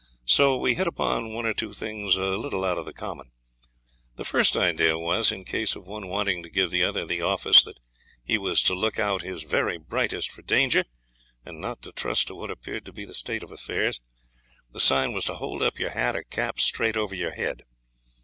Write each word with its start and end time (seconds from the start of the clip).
So 0.25 0.57
we 0.57 0.73
hit 0.73 0.87
upon 0.87 1.31
one 1.31 1.45
or 1.45 1.53
two 1.53 1.73
things 1.73 2.15
a 2.15 2.29
little 2.35 2.65
out 2.65 2.79
of 2.79 2.85
the 2.85 2.91
common. 2.91 3.29
The 4.15 4.25
first 4.25 4.57
idea 4.57 4.97
was, 4.97 5.31
in 5.31 5.45
case 5.45 5.75
of 5.75 5.85
one 5.85 6.07
wanting 6.07 6.41
to 6.41 6.49
give 6.49 6.71
the 6.71 6.81
other 6.83 7.05
the 7.05 7.21
office 7.21 7.61
that 7.61 7.77
he 8.23 8.35
was 8.39 8.63
to 8.63 8.73
look 8.73 8.97
out 8.97 9.21
his 9.21 9.43
very 9.43 9.77
brightest 9.77 10.31
for 10.31 10.41
danger, 10.41 10.85
and 11.45 11.61
not 11.61 11.83
to 11.83 11.91
trust 11.91 12.25
to 12.29 12.35
what 12.35 12.49
appeared 12.49 12.85
to 12.85 12.91
be 12.91 13.05
the 13.05 13.13
state 13.13 13.43
of 13.43 13.51
affairs, 13.51 14.01
the 14.71 14.79
sign 14.79 15.13
was 15.13 15.25
to 15.25 15.35
hold 15.35 15.61
up 15.61 15.77
your 15.77 15.91
hat 15.91 16.15
or 16.15 16.23
cap 16.23 16.59
straight 16.59 16.97
over 16.97 17.13
your 17.13 17.35
head. 17.35 17.61